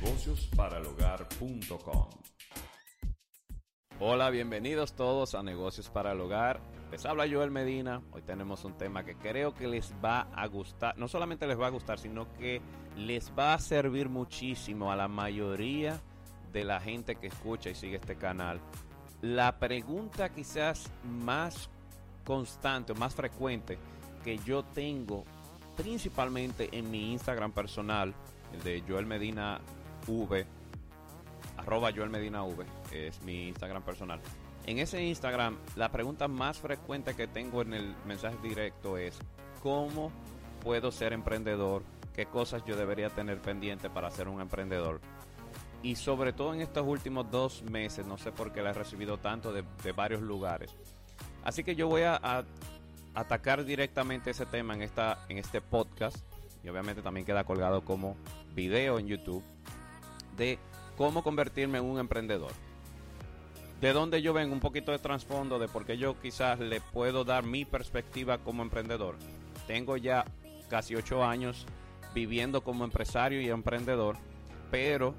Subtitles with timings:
[0.00, 2.08] negociosparalhogar.com.
[3.98, 6.62] Hola, bienvenidos todos a Negocios para el Hogar.
[6.90, 8.00] Les habla Joel Medina.
[8.12, 10.96] Hoy tenemos un tema que creo que les va a gustar.
[10.96, 12.62] No solamente les va a gustar, sino que
[12.96, 16.00] les va a servir muchísimo a la mayoría
[16.50, 18.58] de la gente que escucha y sigue este canal.
[19.20, 21.68] La pregunta quizás más
[22.24, 23.76] constante o más frecuente
[24.24, 25.24] que yo tengo
[25.76, 28.14] principalmente en mi Instagram personal,
[28.54, 29.60] el de Joel Medina
[30.06, 30.46] V,
[31.56, 34.20] arroba Joel Medina V, es mi Instagram personal.
[34.66, 39.18] En ese Instagram, la pregunta más frecuente que tengo en el mensaje directo es,
[39.62, 40.12] ¿cómo
[40.62, 41.82] puedo ser emprendedor?
[42.14, 45.00] ¿Qué cosas yo debería tener pendiente para ser un emprendedor?
[45.82, 49.18] Y sobre todo en estos últimos dos meses, no sé por qué la he recibido
[49.18, 50.76] tanto de, de varios lugares.
[51.42, 52.44] Así que yo voy a, a,
[53.14, 56.18] atacar directamente ese tema en, esta, en este podcast.
[56.62, 58.16] Y obviamente también queda colgado como
[58.54, 59.42] video en YouTube.
[60.36, 60.58] De
[60.96, 62.52] cómo convertirme en un emprendedor.
[63.80, 67.24] De dónde yo vengo, un poquito de trasfondo de por qué yo quizás le puedo
[67.24, 69.16] dar mi perspectiva como emprendedor.
[69.66, 70.26] Tengo ya
[70.68, 71.66] casi ocho años
[72.14, 74.16] viviendo como empresario y emprendedor,
[74.70, 75.14] pero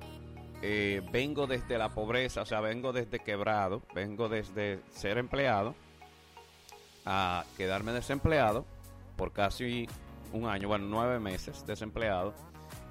[0.62, 5.74] eh, vengo desde la pobreza, o sea, vengo desde quebrado, vengo desde ser empleado
[7.06, 8.66] a quedarme desempleado
[9.16, 9.88] por casi
[10.34, 12.34] un año, bueno, nueve meses desempleado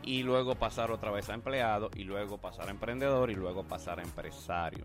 [0.03, 4.01] y luego pasar otra vez a empleado y luego pasar a emprendedor y luego pasar
[4.01, 4.85] a empresario.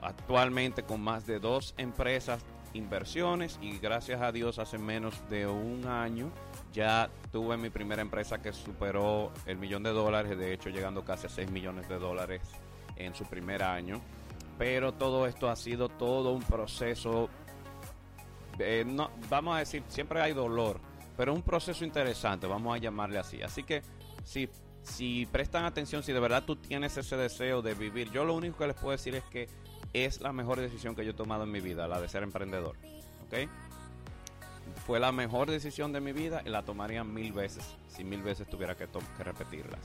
[0.00, 2.44] Actualmente con más de dos empresas,
[2.74, 6.32] inversiones y gracias a Dios hace menos de un año
[6.72, 11.26] ya tuve mi primera empresa que superó el millón de dólares, de hecho llegando casi
[11.26, 12.40] a 6 millones de dólares
[12.96, 14.00] en su primer año.
[14.58, 17.28] Pero todo esto ha sido todo un proceso,
[18.58, 18.84] eh,
[19.28, 20.80] vamos a decir, siempre hay dolor,
[21.22, 23.42] pero un proceso interesante, vamos a llamarle así.
[23.42, 23.82] Así que
[24.24, 24.48] si,
[24.82, 28.58] si prestan atención, si de verdad tú tienes ese deseo de vivir, yo lo único
[28.58, 29.48] que les puedo decir es que
[29.92, 32.74] es la mejor decisión que yo he tomado en mi vida, la de ser emprendedor.
[33.24, 33.48] ¿Ok?
[34.84, 38.50] Fue la mejor decisión de mi vida y la tomaría mil veces, si mil veces
[38.50, 39.78] tuviera que, que repetirlas.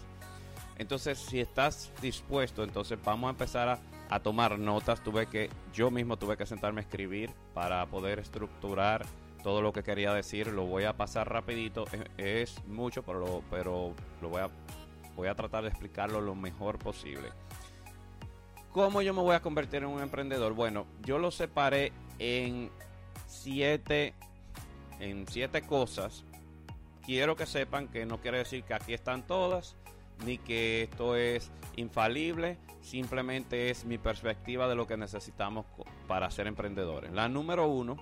[0.79, 5.03] Entonces, si estás dispuesto, entonces vamos a empezar a, a, tomar notas.
[5.03, 9.05] Tuve que, yo mismo tuve que sentarme a escribir para poder estructurar
[9.43, 10.47] todo lo que quería decir.
[10.47, 11.85] Lo voy a pasar rapidito.
[12.17, 14.49] Es, mucho, pero, lo, pero lo voy a,
[15.15, 17.29] voy a tratar de explicarlo lo mejor posible.
[18.71, 20.53] ¿Cómo yo me voy a convertir en un emprendedor?
[20.53, 22.69] Bueno, yo lo separé en
[23.25, 24.13] siete,
[24.99, 26.23] en siete cosas.
[27.03, 29.75] Quiero que sepan que no quiere decir que aquí están todas,
[30.25, 35.65] ni que esto es infalible, simplemente es mi perspectiva de lo que necesitamos
[36.07, 37.11] para ser emprendedores.
[37.11, 37.97] La número uno,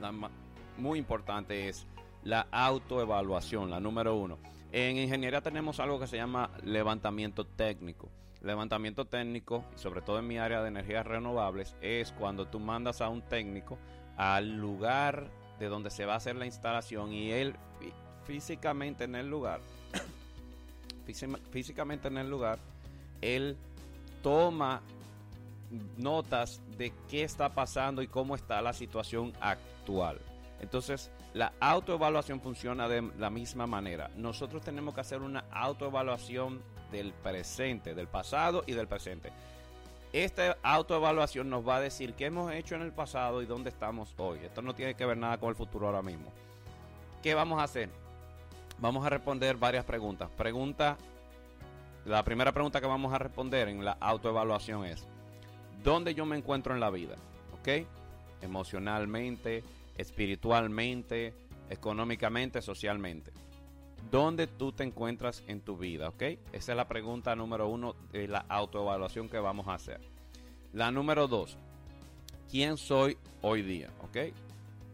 [0.00, 0.12] la
[0.76, 1.86] muy importante, es
[2.22, 4.38] la autoevaluación, la número uno.
[4.72, 8.10] En ingeniería tenemos algo que se llama levantamiento técnico
[8.44, 13.08] levantamiento técnico, sobre todo en mi área de energías renovables, es cuando tú mandas a
[13.08, 13.78] un técnico
[14.16, 15.28] al lugar
[15.58, 17.56] de donde se va a hacer la instalación y él
[18.24, 19.60] físicamente en el lugar,
[21.50, 22.58] físicamente en el lugar,
[23.20, 23.56] él
[24.22, 24.82] toma
[25.96, 29.73] notas de qué está pasando y cómo está la situación actual.
[30.60, 34.10] Entonces, la autoevaluación funciona de la misma manera.
[34.16, 39.32] Nosotros tenemos que hacer una autoevaluación del presente, del pasado y del presente.
[40.12, 44.14] Esta autoevaluación nos va a decir qué hemos hecho en el pasado y dónde estamos
[44.16, 44.38] hoy.
[44.44, 46.32] Esto no tiene que ver nada con el futuro ahora mismo.
[47.20, 47.90] ¿Qué vamos a hacer?
[48.78, 50.30] Vamos a responder varias preguntas.
[50.36, 50.96] Pregunta,
[52.04, 55.06] la primera pregunta que vamos a responder en la autoevaluación es,
[55.82, 57.16] ¿dónde yo me encuentro en la vida?
[57.58, 57.86] ¿Ok?
[58.44, 59.64] Emocionalmente,
[59.96, 61.32] espiritualmente,
[61.70, 63.32] económicamente, socialmente.
[64.10, 66.10] ¿Dónde tú te encuentras en tu vida?
[66.10, 66.22] ¿Ok?
[66.52, 70.00] Esa es la pregunta número uno de la autoevaluación que vamos a hacer.
[70.74, 71.56] La número dos,
[72.50, 73.90] ¿quién soy hoy día?
[74.02, 74.34] ¿Ok?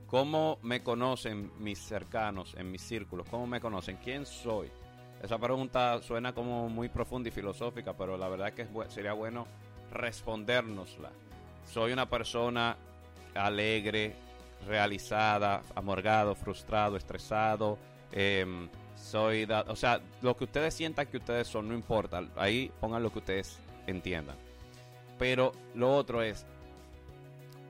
[0.06, 3.28] ¿Cómo me conocen mis cercanos, en mis círculos?
[3.28, 3.98] ¿Cómo me conocen?
[4.02, 4.70] ¿Quién soy?
[5.22, 9.46] Esa pregunta suena como muy profunda y filosófica, pero la verdad es que sería bueno
[9.92, 11.10] respondérnosla.
[11.64, 12.76] Soy una persona
[13.34, 14.14] alegre,
[14.66, 17.78] realizada, amorgado, frustrado, estresado.
[18.12, 22.22] Eh, soy, o sea, lo que ustedes sientan que ustedes son, no importa.
[22.36, 24.36] Ahí pongan lo que ustedes entiendan.
[25.18, 26.46] Pero lo otro es,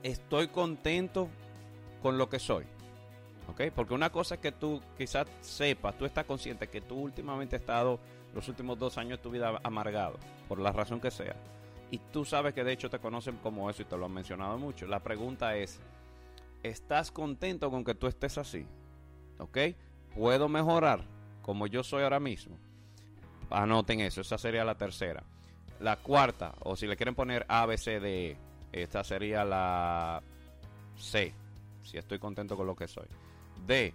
[0.03, 1.29] estoy contento
[2.01, 2.65] con lo que soy.
[3.47, 3.63] ¿Ok?
[3.75, 7.61] Porque una cosa es que tú quizás sepas, tú estás consciente que tú últimamente has
[7.61, 7.99] estado
[8.33, 10.17] los últimos dos años de tu vida amargado,
[10.47, 11.35] por la razón que sea.
[11.91, 14.57] Y tú sabes que de hecho te conocen como eso y te lo han mencionado
[14.57, 14.87] mucho.
[14.87, 15.79] La pregunta es,
[16.63, 18.65] ¿estás contento con que tú estés así?
[19.37, 19.57] ¿Ok?
[20.15, 21.03] ¿Puedo mejorar?
[21.41, 22.57] como yo soy ahora mismo.
[23.49, 25.23] anoten eso, esa sería la tercera.
[25.79, 28.37] La cuarta, o si le quieren poner A, B, C, D, E,
[28.71, 30.21] esta sería la
[30.95, 31.33] C,
[31.83, 33.07] si estoy contento con lo que soy.
[33.65, 33.93] D,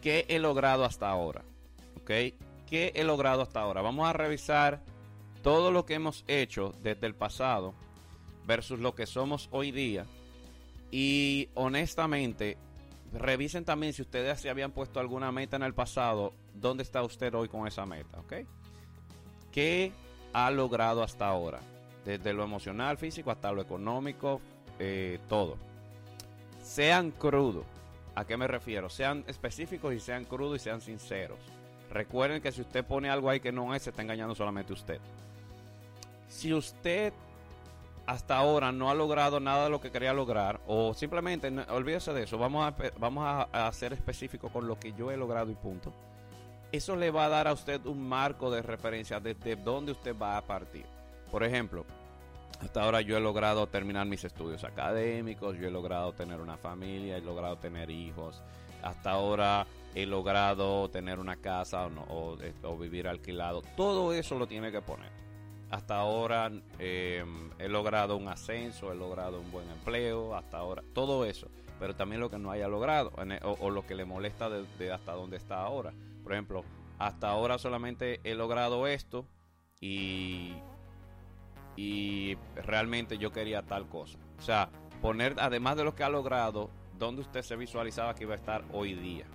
[0.00, 1.42] ¿qué he logrado hasta ahora?
[2.00, 2.10] ¿Ok?
[2.66, 3.82] ¿Qué he logrado hasta ahora?
[3.82, 4.80] Vamos a revisar
[5.46, 7.72] todo lo que hemos hecho desde el pasado
[8.48, 10.04] versus lo que somos hoy día.
[10.90, 12.58] Y honestamente,
[13.12, 17.32] revisen también si ustedes se habían puesto alguna meta en el pasado, ¿dónde está usted
[17.32, 18.18] hoy con esa meta?
[18.18, 18.32] ¿Ok?
[19.52, 19.92] ¿Qué
[20.32, 21.60] ha logrado hasta ahora?
[22.04, 24.40] Desde lo emocional, físico, hasta lo económico,
[24.80, 25.58] eh, todo.
[26.60, 27.66] Sean crudos.
[28.16, 28.90] ¿A qué me refiero?
[28.90, 31.38] Sean específicos y sean crudos y sean sinceros.
[31.92, 35.00] Recuerden que si usted pone algo ahí que no es, se está engañando solamente usted.
[36.36, 37.14] Si usted
[38.04, 42.24] hasta ahora no ha logrado nada de lo que quería lograr, o simplemente olvídese de
[42.24, 45.54] eso, vamos a, vamos a, a ser específicos con lo que yo he logrado y
[45.54, 45.94] punto.
[46.70, 50.36] Eso le va a dar a usted un marco de referencia desde donde usted va
[50.36, 50.84] a partir.
[51.30, 51.86] Por ejemplo,
[52.60, 57.16] hasta ahora yo he logrado terminar mis estudios académicos, yo he logrado tener una familia,
[57.16, 58.42] he logrado tener hijos.
[58.82, 63.62] Hasta ahora he logrado tener una casa o, o, vivir alquilado.
[63.74, 65.25] Todo eso lo tiene que poner.
[65.70, 67.24] Hasta ahora eh,
[67.58, 71.48] he logrado un ascenso, he logrado un buen empleo, hasta ahora, todo eso.
[71.78, 74.92] Pero también lo que no haya logrado o, o lo que le molesta de, de
[74.92, 75.92] hasta donde está ahora.
[76.22, 76.64] Por ejemplo,
[76.98, 79.26] hasta ahora solamente he logrado esto
[79.80, 80.54] y
[81.76, 84.18] y realmente yo quería tal cosa.
[84.38, 84.70] O sea,
[85.02, 88.64] poner, además de lo que ha logrado, donde usted se visualizaba que iba a estar
[88.72, 89.26] hoy día.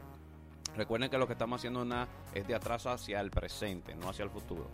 [0.75, 4.23] Recuerden que lo que estamos haciendo una, es de atrás hacia el presente, no hacia
[4.23, 4.69] el futuro.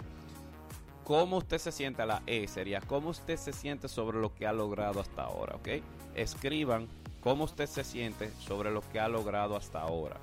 [1.07, 2.05] ¿Cómo usted se siente?
[2.05, 5.81] La E sería cómo usted se siente sobre lo que ha logrado hasta ahora, ¿ok?
[6.15, 6.89] Escriban
[7.21, 10.17] cómo usted se siente sobre lo que ha logrado hasta ahora.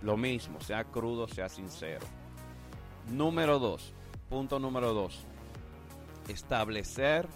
[0.00, 2.06] Lo mismo, sea crudo, sea sincero.
[3.10, 3.92] Número dos,
[4.30, 5.26] punto número dos
[6.28, 7.28] establecer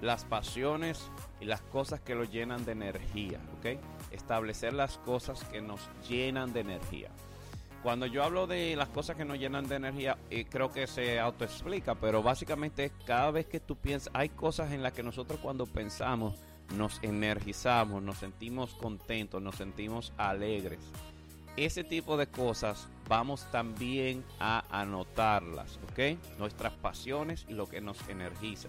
[0.00, 3.80] las pasiones y las cosas que lo llenan de energía, ¿ok?
[4.10, 7.10] Establecer las cosas que nos llenan de energía.
[7.82, 11.20] Cuando yo hablo de las cosas que nos llenan de energía, eh, creo que se
[11.20, 15.66] autoexplica, pero básicamente cada vez que tú piensas, hay cosas en las que nosotros cuando
[15.66, 16.34] pensamos
[16.76, 20.80] nos energizamos, nos sentimos contentos, nos sentimos alegres
[21.64, 26.18] ese tipo de cosas vamos también a anotarlas, ¿ok?
[26.38, 28.68] Nuestras pasiones y lo que nos energiza.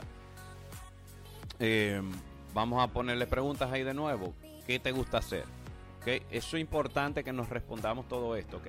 [1.60, 2.10] Em,
[2.54, 4.34] vamos a ponerle preguntas ahí de nuevo.
[4.66, 5.44] ¿Qué te gusta hacer?
[6.02, 6.24] ¿Okay?
[6.32, 8.68] Eso es importante que nos respondamos todo esto, ¿ok?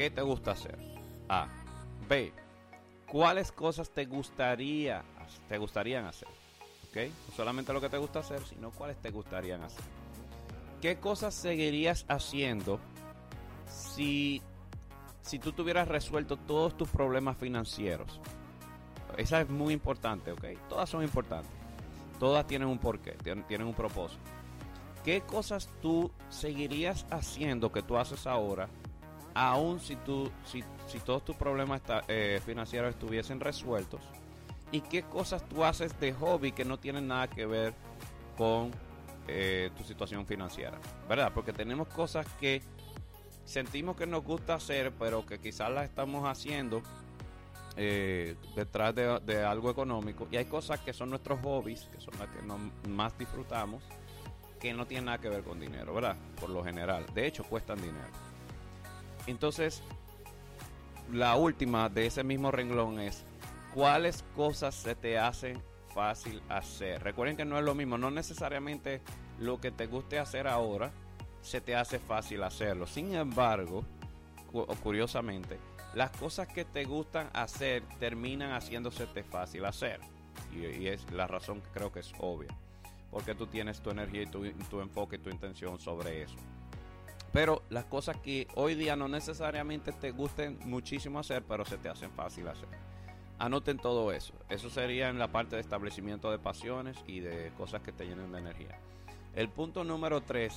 [0.00, 0.78] ¿Qué te gusta hacer?
[1.28, 1.46] A.
[2.08, 2.32] B.
[3.06, 5.04] ¿Cuáles cosas te gustaría
[5.46, 6.26] te gustarían hacer?
[6.88, 7.12] ¿Ok?
[7.28, 9.84] No solamente lo que te gusta hacer, sino cuáles te gustarían hacer.
[10.80, 12.80] ¿Qué cosas seguirías haciendo
[13.68, 14.40] si,
[15.20, 18.22] si tú tuvieras resuelto todos tus problemas financieros,
[19.18, 20.44] esa es muy importante, ¿ok?
[20.70, 21.52] Todas son importantes.
[22.18, 24.22] Todas tienen un porqué, tienen, un propósito.
[25.04, 28.70] ¿Qué cosas tú seguirías haciendo que tú haces ahora,
[29.34, 34.00] aun si, tú, si, si todos tus problemas eh, financieros estuviesen resueltos?
[34.72, 37.74] ¿Y qué cosas tú haces de hobby que no tienen nada que ver
[38.36, 38.70] con
[39.26, 40.78] eh, tu situación financiera?
[41.08, 41.32] ¿Verdad?
[41.34, 42.62] Porque tenemos cosas que
[43.44, 46.82] sentimos que nos gusta hacer, pero que quizás la estamos haciendo
[47.76, 50.28] eh, detrás de, algo económico.
[50.30, 53.82] Y hay cosas que son nuestros hobbies, que son las que más disfrutamos,
[54.60, 56.16] que no tienen nada que ver con dinero, ¿verdad?
[56.38, 57.06] Por lo general.
[57.12, 58.29] De hecho, cuestan dinero.
[59.30, 59.82] Entonces,
[61.12, 63.24] la última de ese mismo renglón es,
[63.74, 65.62] ¿cuáles cosas se te hacen
[65.94, 67.02] fácil hacer?
[67.02, 69.00] Recuerden que no es lo mismo, no necesariamente
[69.38, 70.92] lo que te guste hacer ahora
[71.42, 72.86] se te hace fácil hacerlo.
[72.86, 73.84] Sin embargo,
[74.82, 75.58] curiosamente,
[75.94, 80.00] las cosas que te gustan hacer terminan haciéndose fácil hacer.
[80.52, 82.54] Y, es la razón que creo que es obvia.
[83.10, 86.36] Porque tú tienes tu energía y tu, tu enfoque y tu intención sobre eso.
[87.32, 91.88] Pero las cosas que hoy día no necesariamente te gusten muchísimo hacer, pero se te
[91.88, 92.68] hacen fácil hacer.
[93.38, 94.34] Anoten todo eso.
[94.48, 98.32] Eso sería en la parte de establecimiento de pasiones y de cosas que te llenen
[98.32, 98.78] de energía.
[99.34, 100.52] El punto número 3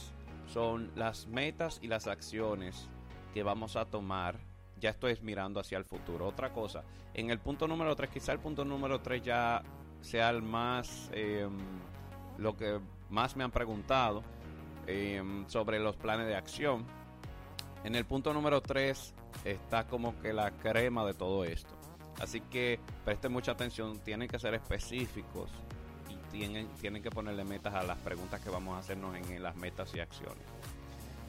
[0.47, 2.89] son las metas y las acciones
[3.33, 4.39] que vamos a tomar.
[4.79, 6.27] Ya estoy mirando hacia el futuro.
[6.27, 9.63] Otra cosa, en el punto número 3, quizá el punto número 3 ya
[10.01, 11.57] sea el más, em,
[12.37, 14.23] lo que más me han preguntado
[14.87, 16.85] em, sobre los planes de acción.
[17.83, 19.13] En el punto número 3
[19.45, 21.73] está como que la crema de todo esto.
[22.21, 25.49] Así que presten mucha atención, tienen que ser específicos
[26.31, 29.93] tienen, tienen que ponerle metas a las preguntas que vamos a hacernos en, las metas
[29.93, 30.43] y acciones.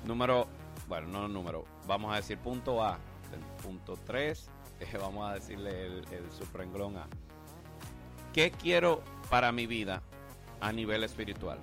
[0.06, 0.46] Número,
[0.88, 2.98] bueno, no número, vamos a decir punto A
[3.34, 3.40] orden.
[3.62, 4.48] Punto 3,
[5.00, 7.06] vamos a decirle el, el subrenglón A.
[8.32, 10.02] ¿Qué quiero para mi vida
[10.60, 11.58] a nivel espiritual?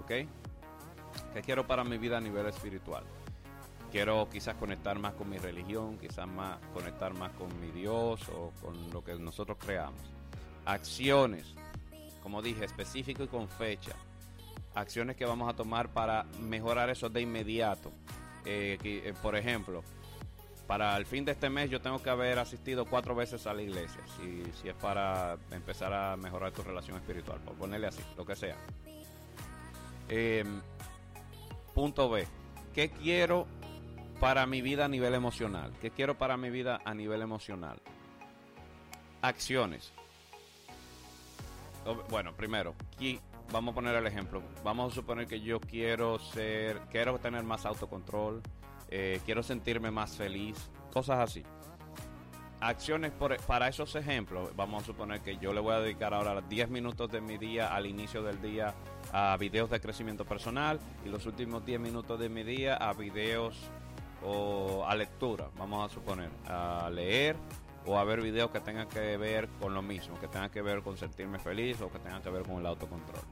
[0.00, 0.26] ¿Ok?
[1.34, 3.04] ¿Qué quiero para mi vida a nivel espiritual?
[3.90, 8.52] Quiero quizás conectar más con mi religión, quizás más conectar más con mi Dios o
[8.60, 10.00] con lo que nosotros creamos.
[10.64, 11.54] Acciones,
[12.22, 13.92] como dije, específico y con fecha.
[14.74, 17.92] Acciones que vamos a tomar para mejorar eso de inmediato.
[18.44, 19.82] Eh, eh, por ejemplo,
[20.66, 23.62] para el fin de este mes yo tengo que haber asistido cuatro veces a la
[23.62, 28.24] iglesia, si, si es para empezar a mejorar tu relación espiritual, por ponerle así, lo
[28.24, 28.56] que sea.
[30.08, 30.60] Em,
[31.72, 32.26] punto B,
[32.74, 33.46] ¿qué quiero
[34.20, 35.72] para mi vida a nivel emocional?
[35.80, 37.80] ¿Qué quiero para mi vida a nivel emocional?
[39.20, 39.92] Acciones.
[42.08, 44.42] Bueno, primero, aquí vamos a poner el ejemplo.
[44.62, 48.42] Vamos a suponer que yo quiero ser, quiero tener más autocontrol,
[48.88, 51.42] eh, quiero sentirme más feliz, cosas así.
[52.60, 56.70] Acciones para esos ejemplos, vamos a suponer que yo le voy a dedicar ahora 10
[56.70, 58.72] minutos de mi día al inicio del día
[59.12, 63.56] a videos de crecimiento personal y los últimos 10 minutos de mi día a videos
[64.24, 67.36] o a lectura, vamos a suponer, a leer
[67.84, 70.82] o a ver videos que tengan que ver con lo mismo, que tengan que ver
[70.82, 73.22] con sentirme feliz o que tengan que ver con el autocontrol.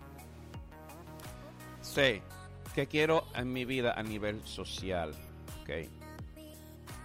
[1.80, 2.22] C.
[2.74, 5.12] ¿Qué quiero en mi vida a nivel social?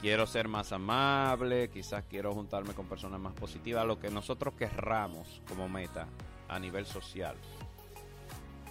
[0.01, 5.41] Quiero ser más amable, quizás quiero juntarme con personas más positivas, lo que nosotros querramos
[5.48, 6.08] como meta
[6.48, 7.36] a nivel social.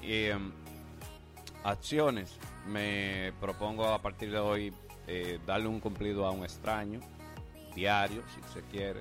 [0.06, 0.52] Em,
[1.62, 4.74] acciones, me propongo a partir de hoy
[5.06, 7.00] eh, darle un cumplido a un extraño,
[7.74, 9.00] diario, si se quiere,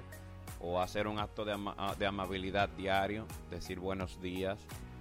[0.62, 1.57] o hacer un acto de,
[2.00, 4.57] de amabilidad diario, decir buenos días,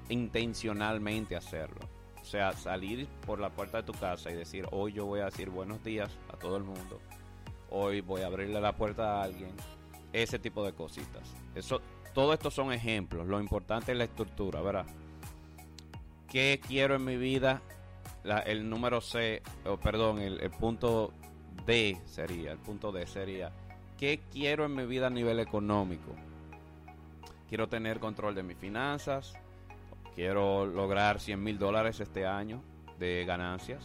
[0.08, 1.80] intencionalmente hacerlo.
[2.20, 5.26] O sea, salir por la puerta de tu casa y decir, hoy yo voy a
[5.26, 7.00] decir buenos días a todo el mundo.
[7.70, 9.52] Hoy voy a abrirle la puerta a alguien.
[10.12, 11.32] Ese tipo de cositas.
[11.54, 11.80] Eso,
[12.12, 13.26] todo esto son ejemplos.
[13.28, 14.86] Lo importante es la estructura, ¿verdad?
[16.32, 17.60] ¿Qué quiero en mi vida?
[18.46, 21.12] el número C, o perdón, el, el punto
[21.66, 23.50] D sería, el punto D sería,
[23.98, 26.14] ¿qué quiero en mi vida a nivel económico?
[27.48, 29.34] Quiero tener control de mis finanzas,
[30.14, 32.62] quiero lograr 100 mil dólares este año
[32.98, 33.84] de ganancias.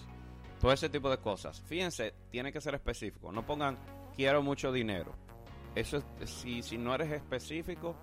[0.61, 1.59] Todo ese tipo de cosas.
[1.61, 3.31] Fíjense, tiene que ser específico.
[3.31, 3.77] No pongan
[4.15, 5.13] quiero mucho dinero.
[5.75, 7.95] Eso si, si no eres específico,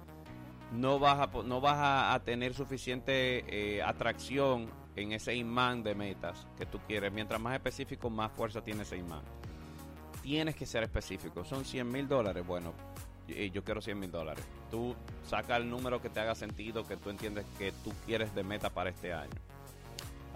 [0.72, 6.46] no vas a, no vas a, tener suficiente eh, atracción en ese imán de metas
[6.56, 7.12] que tú quieres.
[7.12, 9.22] Mientras más específico, más fuerza tiene ese imán.
[10.22, 11.44] Tienes que ser específico.
[11.44, 12.46] Son 100 mil dólares.
[12.46, 12.72] Bueno,
[13.26, 14.44] yo quiero 100 mil dólares.
[14.70, 14.94] Tú
[15.26, 18.70] saca el número que te haga sentido, que tú entiendes que tú quieres de meta
[18.70, 19.34] para este año.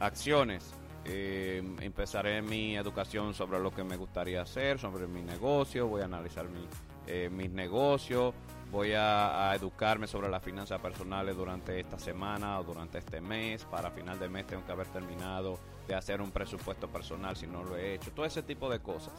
[0.00, 0.72] Acciones.
[1.04, 6.04] Eh, empezaré mi educación sobre lo que me gustaría hacer, sobre mi negocio, voy a
[6.04, 6.66] analizar mi,
[7.06, 8.34] eh, mis negocios,
[8.70, 13.64] voy a, educarme sobre las finanzas personales durante esta semana o durante este mes.
[13.64, 17.62] Para final de mes tengo que haber terminado de hacer un presupuesto personal si no
[17.62, 18.10] lo he hecho.
[18.12, 19.14] Todo ese tipo de cosas.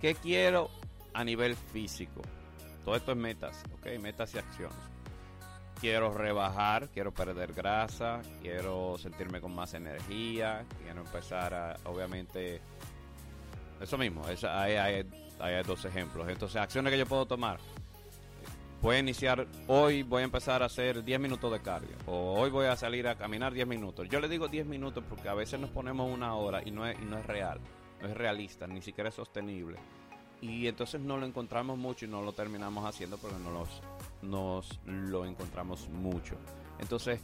[0.00, 0.70] ¿Qué quiero
[1.16, 2.20] a nivel físico.
[2.84, 3.98] Todo esto es metas, ¿ok?
[4.00, 4.76] Metas y acciones.
[5.80, 12.60] Quiero rebajar, quiero perder grasa, quiero sentirme con más energía, quiero empezar a, obviamente,
[13.80, 15.06] eso mismo, es, hay, hay,
[15.38, 16.28] hay dos ejemplos.
[16.28, 17.58] Entonces, acciones que yo puedo tomar.
[18.82, 22.50] Voy a iniciar, hoy voy a empezar a hacer 10 minutos de cardio, o hoy
[22.50, 24.08] voy a salir a caminar 10 minutos.
[24.08, 26.96] Yo le digo 10 minutos porque a veces nos ponemos una hora y no es,
[27.00, 27.58] y no es real,
[28.00, 29.78] no es realista, ni siquiera es sostenible
[30.40, 35.24] y entonces no lo encontramos mucho y no lo terminamos haciendo porque no los, lo
[35.24, 36.36] encontramos mucho.
[36.78, 37.20] Entonces,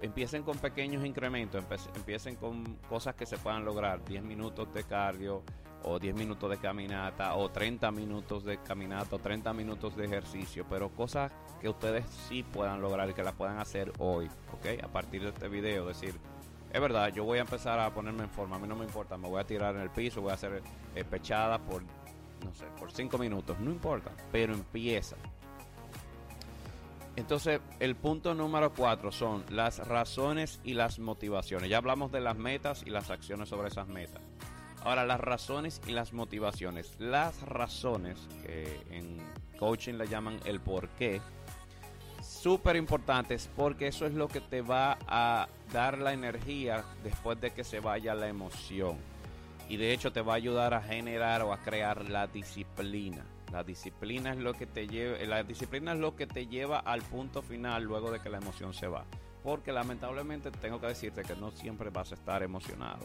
[0.00, 5.42] empiecen con pequeños incrementos, empiecen con cosas que se puedan lograr, 10 minutos de cardio
[5.82, 10.66] o 10 minutos de caminata o 30 minutos de caminata o 30 minutos de ejercicio,
[10.68, 14.82] pero cosas que ustedes sí puedan lograr y que las puedan hacer hoy, ¿ok?
[14.82, 16.14] A partir de este video, decir,
[16.72, 19.16] es verdad, yo voy a empezar a ponerme en forma, a mí no me importa,
[19.16, 20.62] me voy a tirar en el piso, voy a hacer
[20.94, 21.82] eh, pechada por
[22.44, 25.16] no sé, por cinco minutos, no importa, pero empieza.
[27.16, 31.70] Entonces, el punto número cuatro son las razones y las motivaciones.
[31.70, 34.20] Ya hablamos de las metas y las acciones sobre esas metas.
[34.86, 36.94] Ahora, las razones y las motivaciones.
[37.00, 39.18] Las razones, que en
[39.58, 41.20] coaching le llaman el por qué,
[42.22, 47.50] súper importantes porque eso es lo que te va a dar la energía después de
[47.50, 48.96] que se vaya la emoción
[49.68, 53.26] y de hecho te va a ayudar a generar o a crear la disciplina.
[53.50, 57.02] La disciplina es lo que te lleva, la disciplina es lo que te lleva al
[57.02, 59.04] punto final luego de que la emoción se va.
[59.42, 63.04] Porque lamentablemente tengo que decirte que no siempre vas a estar emocionado.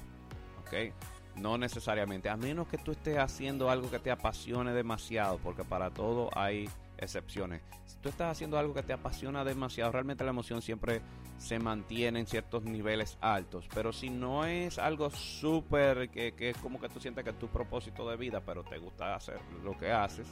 [0.60, 0.94] ¿Ok?
[1.36, 5.90] No necesariamente, a menos que tú estés haciendo algo que te apasione demasiado, porque para
[5.90, 7.62] todo hay excepciones.
[7.86, 11.02] Si tú estás haciendo algo que te apasiona demasiado, realmente la emoción siempre
[11.38, 13.68] se mantiene en ciertos niveles altos.
[13.74, 17.40] Pero si no es algo súper que, que es como que tú sientes que es
[17.40, 20.28] tu propósito de vida, pero te gusta hacer lo que haces,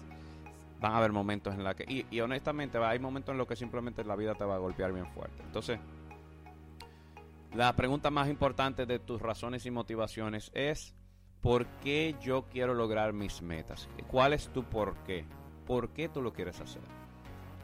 [0.80, 1.86] van a haber momentos en los que...
[1.88, 4.94] Y, y honestamente hay momentos en los que simplemente la vida te va a golpear
[4.94, 5.42] bien fuerte.
[5.44, 5.80] Entonces,
[7.54, 10.94] la pregunta más importante de tus razones y motivaciones es,
[11.42, 13.88] ¿por qué yo quiero lograr mis metas?
[14.08, 15.26] ¿Cuál es tu por qué?
[15.66, 16.82] ¿Por qué tú lo quieres hacer?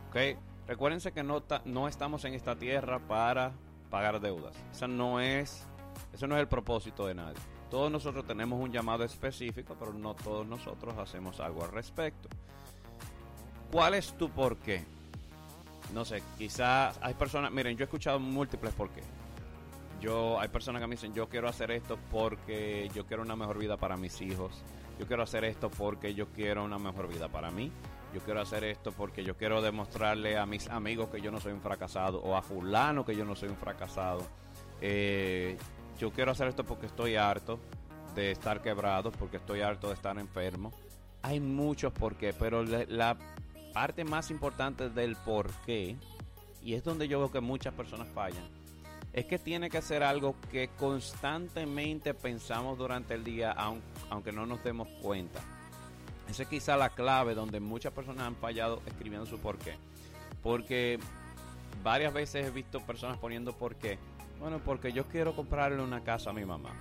[0.10, 0.40] ¿Ok?
[0.68, 3.52] Recuérdense que no, no estamos en esta tierra para
[3.92, 4.56] pagar deudas.
[4.72, 5.68] Esa no es,
[6.14, 7.38] eso no es el propósito de nadie.
[7.70, 12.30] Todos nosotros tenemos un llamado específico, pero no todos nosotros hacemos algo al respecto.
[13.72, 14.84] ¿Cuál es tu por qué?
[15.94, 19.02] No sé, quizás hay personas, miren, yo he escuchado múltiples por qué.
[20.06, 23.58] Yo, hay personas que me dicen, yo quiero hacer esto porque yo quiero una mejor
[23.58, 24.64] vida para mis hijos.
[25.00, 27.72] Yo quiero hacer esto porque yo quiero una mejor vida para mí.
[28.14, 31.54] Yo quiero hacer esto porque yo quiero demostrarle a mis amigos que yo no soy
[31.54, 34.22] un fracasado o a fulano que yo no soy un fracasado.
[34.80, 35.58] Eh,
[35.98, 37.60] yo quiero hacer esto porque estoy harto
[38.14, 40.72] de estar quebrado, porque estoy harto de estar enfermo.
[41.24, 43.18] Hay muchos por qué, pero la
[43.74, 45.98] parte más importante del por qué,
[46.62, 48.48] y es donde yo veo que muchas personas fallan,
[49.16, 53.56] es que tiene que ser algo que constantemente pensamos durante el día,
[54.10, 55.40] aunque no nos demos cuenta.
[56.28, 59.78] Esa es quizá la clave donde muchas personas han fallado escribiendo su por qué.
[60.44, 61.00] Porque
[61.82, 63.98] varias veces he visto personas poniendo por qué.
[64.38, 66.72] Bueno, porque yo quiero comprarle una casa a mi mamá.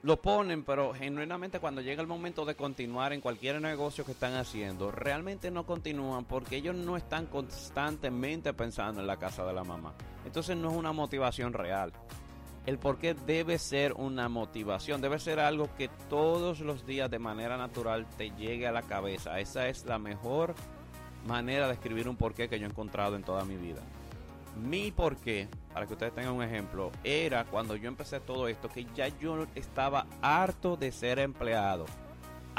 [0.00, 4.34] Lo ponen, pero genuinamente cuando llega el momento de continuar en cualquier negocio que están
[4.34, 9.64] haciendo, realmente no continúan porque ellos no están constantemente pensando en la casa de la
[9.64, 9.92] mamá.
[10.28, 11.90] Entonces no es una motivación real.
[12.66, 17.18] El por qué debe ser una motivación, debe ser algo que todos los días de
[17.18, 19.40] manera natural te llegue a la cabeza.
[19.40, 20.54] Esa es la mejor
[21.26, 23.80] manera de escribir un porqué que yo he encontrado en toda mi vida.
[24.62, 28.86] Mi porqué, para que ustedes tengan un ejemplo, era cuando yo empecé todo esto que
[28.94, 31.86] ya yo estaba harto de ser empleado.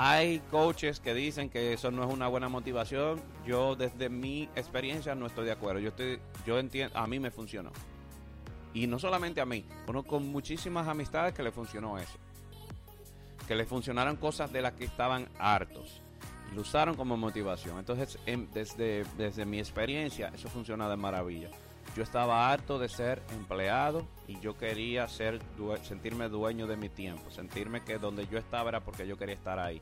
[0.02, 3.22] Hay coaches que dicen que eso no es una buena motivación.
[3.46, 5.82] Yo desde mi experiencia no estoy de acuerdo.
[5.82, 7.70] Yo estoy, yo entiendo, a mí me funcionó.
[8.74, 12.18] Y no solamente a mí, conozco muchísimas amistades que le funcionó eso.
[13.46, 16.02] Que le funcionaron cosas de las que estaban hartos.
[16.56, 17.78] Lo usaron como motivación.
[17.78, 18.18] Entonces,
[18.54, 21.50] desde, desde mi experiencia, eso funciona de maravilla.
[21.96, 25.40] Yo estaba harto de ser empleado y yo quería ser
[25.84, 29.60] sentirme dueño de mi tiempo, sentirme que donde yo estaba era porque yo quería estar
[29.60, 29.82] ahí.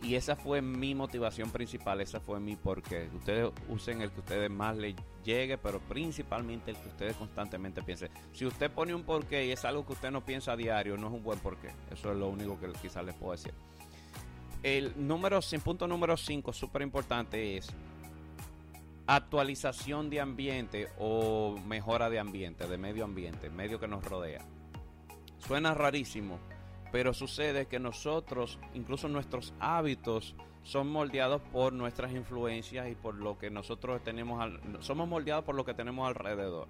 [0.00, 3.10] Y esa fue mi motivación principal, esa fue mi porqué.
[3.16, 4.94] Ustedes usen el que ustedes más les
[5.24, 8.08] llegue, pero principalmente el que ustedes constantemente piensen.
[8.32, 11.08] Si usted pone un porqué y es algo que usted no piensa a diario, no
[11.08, 11.72] es un buen porqué.
[11.90, 13.52] Eso es lo único que quizás les puedo decir.
[14.62, 17.68] El número, punto número 5, súper importante, es
[19.08, 24.44] actualización de ambiente o mejora de ambiente, de medio ambiente, medio que nos rodea.
[25.38, 26.38] Suena rarísimo,
[26.92, 33.38] pero sucede que nosotros, incluso nuestros hábitos, son moldeados por nuestras influencias y por lo
[33.38, 34.46] que nosotros tenemos,
[34.80, 36.68] somos moldeados por lo que tenemos alrededor.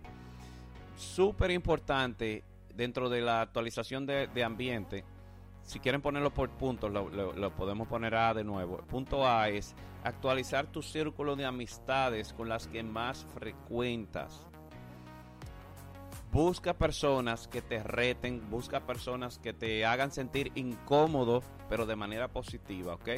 [0.96, 5.04] Súper importante dentro de la actualización de, ambiente,
[5.68, 8.78] si quieren ponerlo por puntos, lo, podemos poner A de nuevo.
[8.88, 14.46] punto A es actualizar tu círculo de amistades con las que más frecuentas.
[16.32, 22.28] Busca personas que te reten, busca personas que te hagan sentir incómodo, pero de manera
[22.28, 23.08] positiva, ¿ok?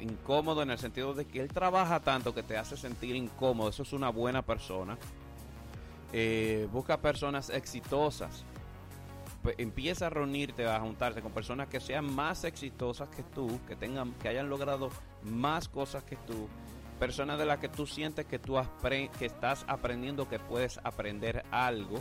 [0.00, 3.82] Incómodo en el sentido de que él trabaja tanto que te hace sentir incómodo, eso
[3.82, 4.98] es una buena persona.
[6.12, 8.44] Eh, busca personas exitosas,
[9.56, 14.12] empieza a reunirte, a juntarte con personas que sean más exitosas que tú, que tengan,
[14.14, 14.90] que hayan logrado
[15.22, 16.48] más cosas que tú,
[16.98, 21.98] personas de las que tú sientes que tú que estás aprendiendo, que puedes aprender algo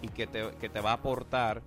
[0.00, 1.62] y que te, que te va a aportar.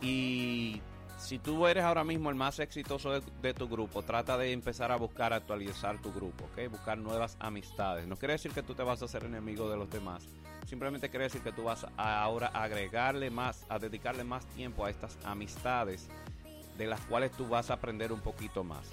[0.00, 0.80] Y
[1.22, 4.96] si tú eres ahora mismo el más exitoso de, tu grupo, trata de empezar a
[4.96, 6.70] buscar actualizar tu grupo, ¿ok?
[6.70, 8.06] Buscar nuevas amistades.
[8.08, 10.26] No quiere decir que tú te vas a hacer enemigo de los demás.
[10.66, 14.90] Simplemente quiere decir que tú vas a ahora agregarle más, a dedicarle más tiempo a
[14.90, 16.08] estas amistades
[16.76, 18.90] de las cuales tú vas a aprender un poquito más.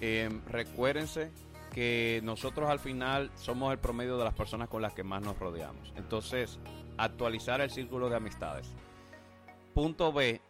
[0.00, 1.30] Em, recuérdense
[1.72, 5.38] que nosotros al final somos el promedio de las personas con las que más nos
[5.38, 5.92] rodeamos.
[5.96, 6.60] Entonces,
[6.96, 8.72] actualizar el círculo de amistades.
[9.74, 10.40] Punto B,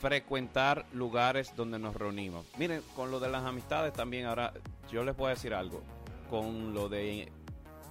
[0.00, 2.46] frecuentar lugares donde nos reunimos.
[2.58, 4.52] Miren, con lo de las amistades también ahora
[4.90, 5.82] yo les voy a decir algo.
[6.30, 7.30] Con lo de,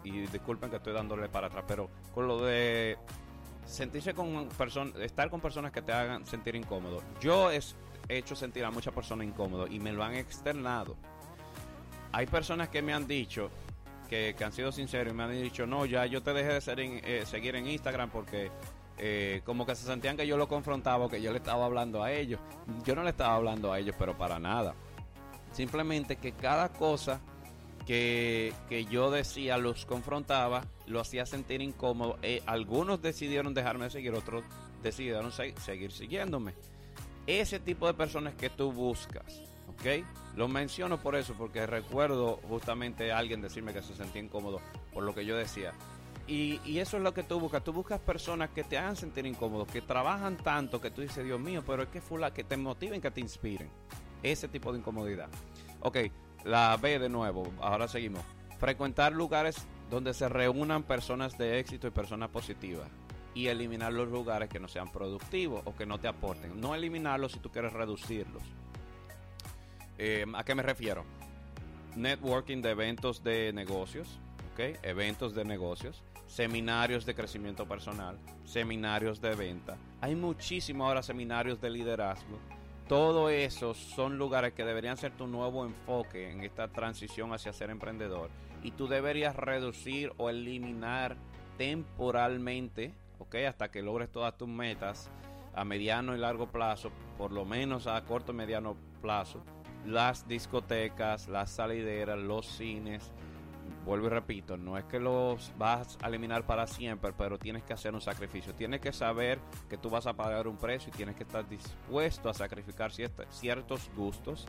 [0.04, 2.98] y disculpen que estoy dándole para atrás, pero con lo de
[3.66, 7.02] sentirse con personas, estar con personas que te hagan sentir incómodo.
[7.22, 7.64] Yo he
[8.10, 10.96] hecho sentir a muchas personas incómodo y me lo han externado.
[12.12, 13.50] Hay personas que me han dicho,
[14.10, 16.80] que, han sido sinceros y me han dicho, no, ya yo te dejé de ser
[16.80, 18.52] eh, seguir en Instagram porque
[18.98, 22.12] eh, como que se sentían que yo lo confrontaba, que yo le estaba hablando a
[22.12, 22.40] ellos.
[22.86, 24.76] Yo no le estaba hablando a ellos, pero para nada.
[25.52, 27.22] Simplemente que cada cosa
[27.86, 28.54] que,
[28.90, 32.18] yo decía los confrontaba, lo hacía sentir incómodo.
[32.22, 34.44] Eh, algunos decidieron dejarme de seguir, otros
[34.82, 36.54] decidieron seguir siguiéndome.
[37.28, 40.06] Ese tipo de personas que tú buscas, ¿ok?
[40.36, 44.60] Lo menciono por eso, porque recuerdo justamente a alguien decirme que se sentía incómodo
[44.94, 45.74] por lo que yo decía.
[46.26, 47.64] Y, eso es lo que tú buscas.
[47.64, 51.40] Tú buscas personas que te hagan sentir incómodo, que trabajan tanto que tú dices, Dios
[51.40, 53.70] mío, pero es que fula, que te motiven, que te inspiren.
[54.22, 55.28] Ese tipo de incomodidad.
[55.82, 55.98] Ok,
[56.46, 58.22] la B de nuevo, ahora seguimos.
[58.58, 62.88] Frecuentar lugares donde se reúnan personas de éxito y personas positivas.
[63.36, 66.62] Y eliminar los lugares que no sean productivos o que no te aporten.
[66.62, 68.44] No eliminarlos si tú quieres reducirlos.
[69.98, 71.04] Eh, ¿A qué me refiero?
[71.96, 74.20] Networking de eventos de negocios.
[74.58, 79.78] Eventos de negocios seminarios de crecimiento personal, seminarios de venta.
[80.00, 82.38] Hay muchísimos ahora seminarios de liderazgo.
[82.88, 87.72] Todo eso son lugares que deberían ser tu nuevo enfoque en esta transición hacia ser
[87.72, 88.30] emprendedor.
[88.62, 91.18] Y tú deberías reducir o eliminar
[91.58, 93.36] temporalmente, ¿ok?
[93.48, 95.10] Hasta que logres todas tus metas
[95.56, 99.44] a mediano y largo plazo, por lo menos a corto y mediano plazo,
[99.86, 103.12] las discotecas, las salideras, los cines,
[103.86, 107.74] vuelvo y repito, no es que los vas a eliminar para siempre, pero tienes que
[107.74, 108.54] hacer un sacrificio.
[108.54, 112.30] Tienes que saber que tú vas a pagar un precio y tienes que estar dispuesto
[112.30, 114.46] a sacrificar ciertos gustos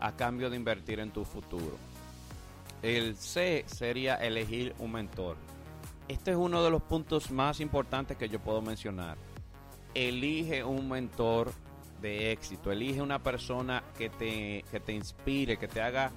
[0.00, 1.78] a cambio de invertir en tu futuro.
[2.82, 5.36] El C sería elegir un mentor.
[6.06, 9.16] Este es uno de los puntos más importantes que yo puedo mencionar.
[9.94, 11.52] Elige un mentor
[12.02, 12.70] de éxito.
[12.70, 16.12] Elige una persona que te, que te inspire, que te haga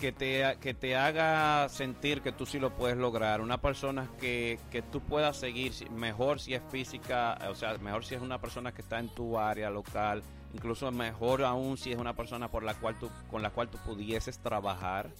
[0.00, 4.58] que te, que te haga sentir que tú sí lo puedes lograr, una persona que,
[4.70, 8.72] que tú puedas seguir, mejor si es física, o sea, mejor si es una persona
[8.72, 10.22] que está en tu área local,
[10.54, 13.76] incluso mejor aún si es una persona por la cual tú, con la cual tú
[13.84, 15.10] pudieses trabajar,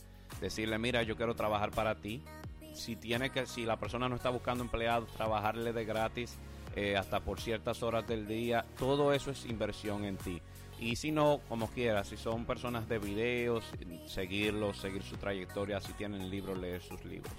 [0.41, 2.25] decirle, mira, yo quiero trabajar para ti,
[2.73, 6.39] si tiene que, si la persona no está buscando empleados, trabajarle de gratis
[6.75, 10.41] eh, hasta por ciertas horas del día, todo eso es inversión en ti.
[10.81, 13.65] Y si no, como quieras, si son personas de videos,
[14.07, 17.35] seguirlos, seguir su trayectoria, si tienen libros, leer sus libros.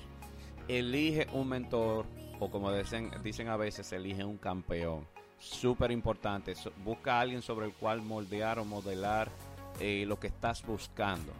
[0.67, 2.05] Elige un mentor
[2.39, 5.07] o como dicen, dicen a veces, elige un campeón.
[5.39, 6.53] Súper importante.
[6.85, 9.31] busca a alguien sobre el cual moldear o modelar
[9.79, 11.33] eh, lo que estás buscando.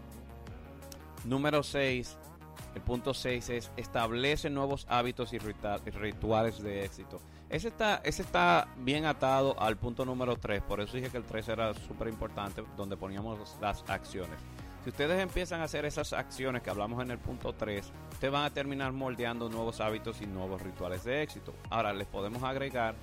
[1.25, 2.17] Número 6.
[2.73, 7.21] El punto 6 es establece nuevos hábitos y rituales de éxito.
[7.51, 11.25] Ese está, ese está bien atado al punto número 3, por eso dije que el
[11.25, 14.39] 3 era súper importante, donde poníamos las acciones.
[14.85, 18.45] Si ustedes empiezan a hacer esas acciones que hablamos en el punto 3, ustedes van
[18.45, 21.53] a terminar moldeando nuevos hábitos y nuevos rituales de éxito.
[21.69, 22.95] Ahora les podemos agregar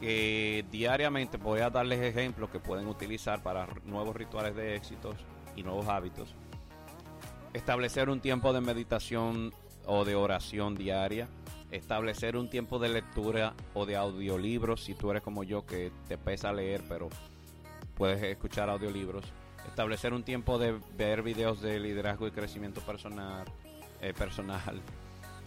[0.00, 5.16] que diariamente voy a darles ejemplos que pueden utilizar para nuevos rituales de éxitos
[5.54, 6.34] y nuevos hábitos.
[7.52, 9.52] Establecer un tiempo de meditación
[9.84, 11.28] o de oración diaria
[11.72, 16.18] establecer un tiempo de lectura o de audiolibros, si tú eres como yo que te
[16.18, 17.08] pesa leer, pero
[17.96, 19.24] puedes escuchar audiolibros.
[19.66, 23.46] Establecer un tiempo de ver videos de liderazgo y crecimiento personal.
[24.00, 24.80] Eh, personal.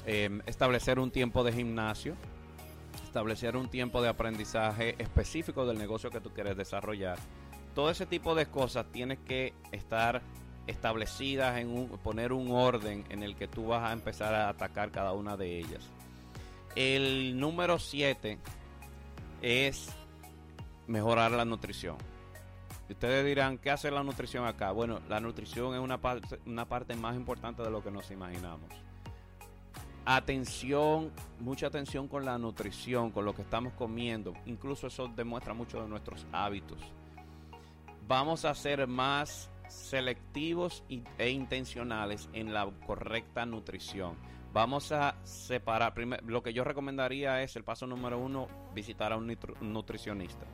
[0.07, 2.15] Em, establecer un tiempo de gimnasio.
[3.03, 7.17] Establecer un tiempo de aprendizaje específico del negocio que tú quieres desarrollar.
[7.73, 10.21] Todo ese tipo de cosas tienes que estar
[10.67, 14.91] establecidas en un, poner un orden en el que tú vas a empezar a atacar
[14.91, 15.89] cada una de ellas.
[16.75, 18.37] El número 7
[19.41, 19.87] es
[20.87, 21.95] mejorar la nutrición.
[22.89, 24.71] ustedes dirán, ¿qué hace la nutrición acá?
[24.71, 28.69] Bueno, la nutrición es una parte, una parte más importante de lo que nos imaginamos.
[30.03, 34.33] Atención, mucha atención con la nutrición, con lo que estamos comiendo.
[34.45, 36.79] Incluso eso demuestra mucho de nuestros hábitos.
[38.05, 40.83] Vamos a ser más selectivos
[41.17, 45.93] e intencionales en la correcta nutrición Vamos a separar.
[46.25, 50.45] lo que yo recomendaría es el paso número uno, visitar a un nutricionista.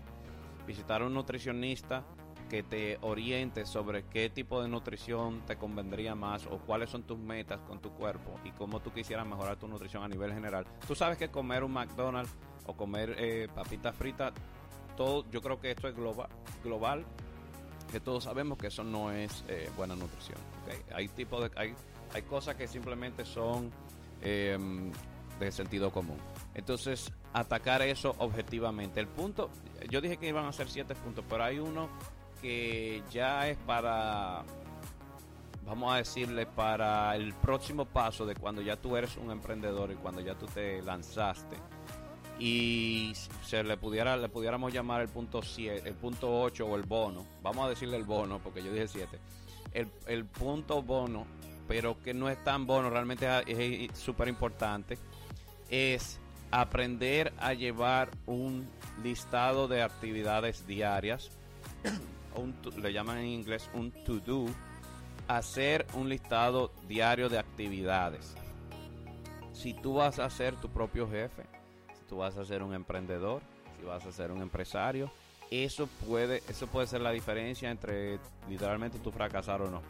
[0.65, 2.03] Visitar a un nutricionista
[2.49, 7.19] que te oriente sobre qué tipo de nutrición te convendría más o cuáles son tus
[7.19, 10.65] metas con tu cuerpo y cómo tú quisieras mejorar tu nutrición a nivel general.
[10.87, 12.33] Tú sabes que comer un McDonald's
[12.65, 14.33] o comer eh, papitas fritas,
[14.97, 16.27] todo, yo creo que esto es global,
[16.63, 17.05] global
[17.91, 20.39] que todos sabemos que eso no es eh, buena nutrición.
[20.91, 21.75] Hay, tipo de, hay,
[22.13, 23.71] hay cosas que simplemente son
[24.21, 24.91] Em,
[25.41, 26.17] de sentido común.
[26.53, 28.99] Entonces, atacar eso objetivamente.
[28.99, 29.49] El punto,
[29.89, 31.89] yo dije que iban a ser siete puntos, pero hay uno
[32.41, 34.43] que ya es para,
[35.65, 39.95] vamos a decirle, para el próximo paso de cuando ya tú eres un emprendedor y
[39.95, 41.57] cuando ya tú te lanzaste.
[42.39, 46.83] Y se le pudiera, le pudiéramos llamar el punto 7, el punto 8 o el
[46.83, 47.25] bono.
[47.43, 49.19] Vamos a decirle el bono, porque yo dije 7.
[49.73, 51.25] El, el punto bono,
[51.71, 54.97] pero que no es tan bono, realmente es súper importante,
[55.69, 56.19] es
[56.51, 58.67] aprender a llevar un
[59.01, 61.31] listado de actividades diarias,
[62.35, 64.47] un, le llaman en inglés un to-do,
[65.29, 68.35] hacer un listado diario de actividades.
[69.53, 71.43] Si tú vas a ser tu propio jefe,
[71.97, 73.41] si tú vas a ser un emprendedor,
[73.79, 75.09] si vas a ser un empresario,
[75.49, 79.81] eso puede, eso puede ser la diferencia entre literalmente tu fracasar o no.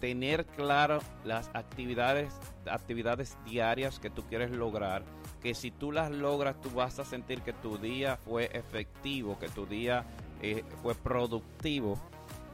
[0.00, 2.34] Tener claro las actividades,
[2.70, 5.04] actividades diarias que tú quieres lograr
[5.40, 9.48] que si tú las logras, tú vas a sentir que tu día fue efectivo, que
[9.48, 10.04] tu día
[10.42, 11.98] eh, fue productivo.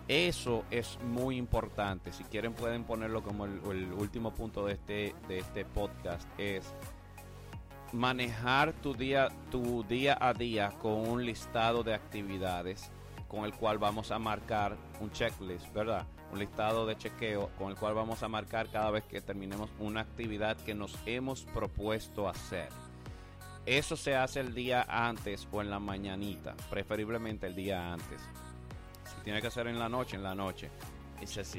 [0.08, 2.12] Eso es muy importante.
[2.12, 6.28] Si quieren pueden ponerlo como el, el, último punto de este, de este podcast.
[6.38, 6.72] Es
[7.92, 12.92] manejar tu día, tu día a día con un listado de actividades
[13.28, 16.06] con el cual vamos a marcar un checklist, ¿verdad?
[16.32, 20.00] Un listado de chequeo con el cual vamos a marcar cada vez que terminemos una
[20.00, 22.68] actividad que nos hemos propuesto hacer.
[23.64, 28.20] Eso se hace el día antes o en la mañanita, preferiblemente el día antes.
[29.04, 30.70] Si tiene que ser en la noche, en la noche.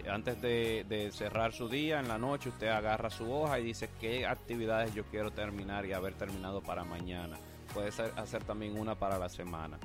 [0.09, 3.89] antes de, de, cerrar su día, en la noche, usted agarra su hoja y dice
[3.99, 7.37] qué actividades yo quiero terminar y haber terminado para mañana.
[7.73, 9.77] Puede ser, hacer también una para la semana.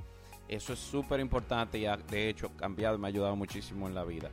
[0.48, 4.05] Eso es súper importante y ha, de hecho cambiado me ha ayudado muchísimo en la
[4.05, 4.31] vida.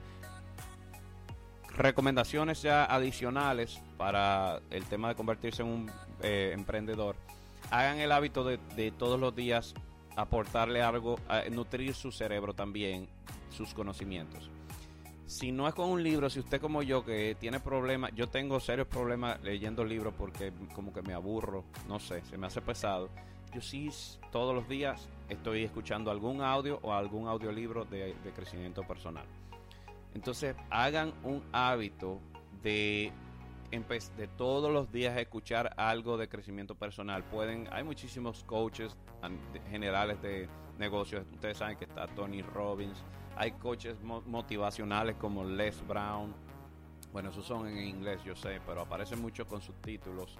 [1.75, 5.91] Recomendaciones ya adicionales para el tema de convertirse en un
[6.21, 7.15] eh, emprendedor.
[7.71, 9.73] Hagan el hábito de, de, todos los días
[10.15, 13.07] aportarle algo, a nutrir su cerebro también,
[13.49, 14.49] sus conocimientos.
[15.29, 18.59] Si no es con un libro, si usted como yo que tiene problemas, yo tengo
[18.59, 23.09] serios problemas leyendo libros porque como que me aburro, no sé, se me hace pesado.
[23.53, 23.89] Yo sí
[24.31, 29.25] todos los días estoy escuchando algún audio o algún audiolibro de, de crecimiento personal.
[30.13, 32.19] Entonces hagan un hábito
[32.63, 33.13] de
[34.17, 37.23] de todos los días escuchar algo de crecimiento personal.
[37.25, 38.97] Pueden, hay muchísimos coaches
[39.69, 41.23] generales de negocios.
[41.33, 43.03] Ustedes saben que está Tony Robbins.
[43.35, 46.33] Hay coaches motivacionales como Les Brown.
[47.13, 50.37] Bueno, esos son en inglés, yo sé, pero aparecen mucho con subtítulos.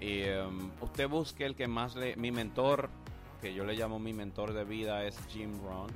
[0.00, 2.16] Y um, usted busque el que más le.
[2.16, 2.90] Mi mentor,
[3.40, 5.90] que yo le llamo mi mentor de vida, es Jim Rohn,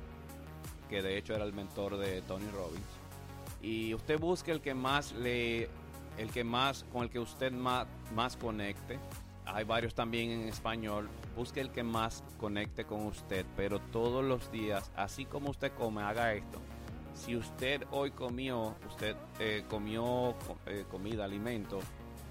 [0.89, 3.03] que de hecho era el mentor de Tony Robbins.
[3.61, 5.69] Y usted busque el que más le.
[6.17, 6.85] El que más.
[6.91, 8.99] Con el que usted más, más conecte.
[9.45, 11.09] Hay varios también en español.
[11.35, 13.45] Busque el que más conecte con usted.
[13.55, 16.59] Pero todos los días, así como usted come, haga esto.
[17.13, 21.79] Si usted hoy comió, usted eh, comió eh, comida, alimento,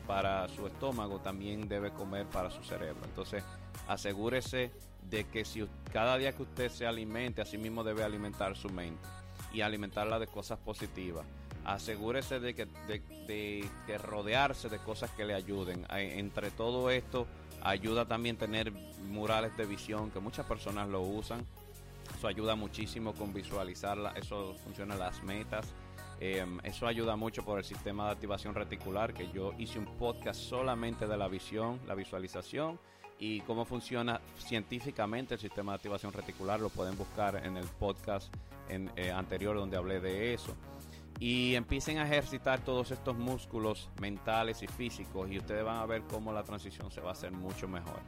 [0.07, 3.01] para su estómago, también debe comer para su cerebro.
[3.05, 3.45] Entonces,
[3.89, 4.71] asegúrese
[5.09, 9.07] de que si cada día que usted se alimente, así mismo debe alimentar su mente
[9.53, 11.25] y alimentarla de cosas positivas.
[11.65, 15.87] Asegúrese de que, de, rodearse de cosas que le ayuden.
[15.91, 17.27] Entre todo esto,
[17.63, 21.47] ayuda también tener murales de visión, que muchas personas lo usan.
[22.17, 25.73] Eso ayuda muchísimo con visualizarla, eso funciona las metas
[26.25, 30.39] Em, eso ayuda mucho por el sistema de activación reticular, que yo hice un podcast
[30.41, 32.79] solamente de la visión, la visualización
[33.19, 36.61] y cómo funciona científicamente el sistema de activación reticular.
[36.61, 38.33] Lo pueden buscar en el podcast
[38.69, 40.55] eh, anterior donde hablé de eso.
[41.19, 46.03] Y empiecen a ejercitar todos estos músculos mentales y físicos y ustedes van a ver
[46.03, 47.99] cómo la transición se va a hacer mucho mejor.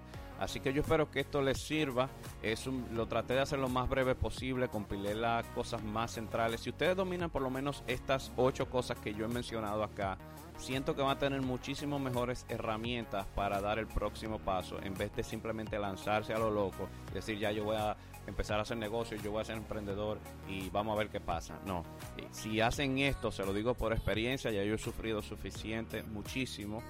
[0.44, 2.10] Así que yo espero que esto les sirva.
[2.42, 6.60] Es lo traté de hacer lo más breve posible, compilé las cosas más centrales.
[6.60, 10.18] Si ustedes dominan por lo menos estas ocho cosas que yo he mencionado acá,
[10.58, 15.16] siento que van a tener muchísimas mejores herramientas para dar el próximo paso en vez
[15.16, 19.22] de simplemente lanzarse a lo loco, decir ya yo voy a empezar a hacer negocios,
[19.22, 21.58] yo voy a ser emprendedor y vamos a ver qué pasa.
[21.66, 21.84] No,
[22.30, 26.82] si hacen esto, se lo digo por experiencia, ya yo he sufrido suficiente, muchísimo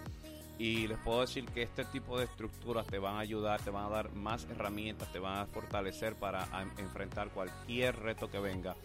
[0.58, 3.86] y les puedo decir que este tipo de estructuras te van a ayudar, te van
[3.86, 6.46] a dar más herramientas, te van a fortalecer para
[6.78, 8.76] enfrentar cualquier reto que venga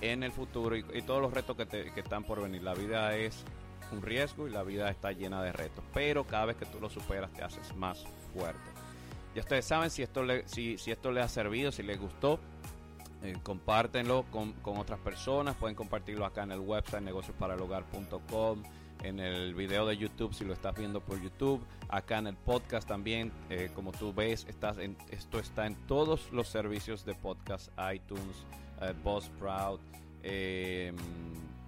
[0.00, 2.62] en el futuro y, todos los retos que, te, que están por venir.
[2.62, 3.44] La vida es
[3.90, 6.90] un riesgo y la vida está llena de retos, pero cada vez que tú lo
[6.90, 8.60] superas te haces más fuerte.
[9.34, 12.38] Ya ustedes saben si esto le, si, si esto les ha servido, si les gustó,
[13.22, 18.62] eh, compártenlo con, con, otras personas, pueden compartirlo acá en el website negociosparalhogar.com
[19.04, 22.88] en el video de YouTube si lo estás viendo por YouTube, acá en el podcast
[22.88, 27.70] también, eh, como tú ves, estás en, esto está en todos los servicios de podcast,
[27.92, 28.46] iTunes,
[28.80, 29.80] eh, Buzzsprout,
[30.22, 30.92] eh,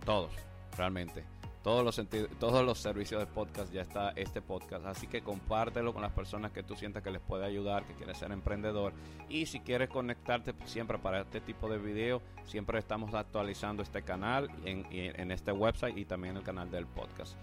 [0.04, 0.32] todos,
[0.76, 1.35] realmente
[1.66, 2.00] todos los
[2.38, 4.86] todos los servicios de podcast ya está este podcast.
[4.86, 8.18] Así que compártelo con las personas que tú sientas que les puede ayudar, que quieres
[8.18, 8.92] ser emprendedor.
[9.28, 14.48] Y si quieres conectarte siempre para este tipo de video, siempre estamos actualizando este canal
[14.64, 17.36] en, en este website y también el canal del podcast.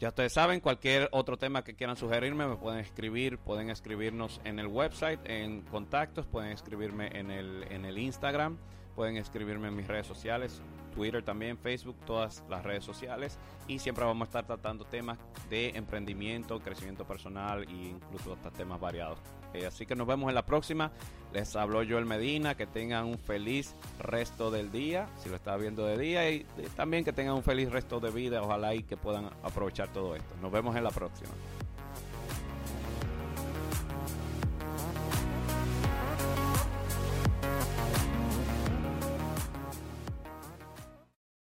[0.00, 4.58] Ya ustedes saben, cualquier otro tema que quieran sugerirme, me pueden escribir, pueden escribirnos en
[4.58, 8.56] el website, en contactos, pueden escribirme en el, en el Instagram,
[8.98, 10.60] pueden escribirme en mis redes sociales,
[10.92, 13.38] Twitter también, Facebook, todas las redes sociales.
[13.68, 15.16] Y siempre vamos a estar tratando temas
[15.48, 19.20] de emprendimiento, crecimiento personal e incluso hasta temas variados.
[19.54, 20.90] Eh, así que nos vemos en la próxima.
[21.32, 22.56] Les habló Joel Medina.
[22.56, 26.28] Que tengan un feliz resto del día, si lo está viendo de día.
[26.28, 28.42] Y también que tengan un feliz resto de vida.
[28.42, 30.34] Ojalá y que puedan aprovechar todo esto.
[30.42, 31.30] Nos vemos en la próxima.